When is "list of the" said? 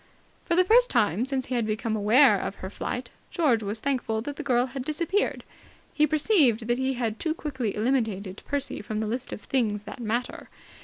9.05-9.47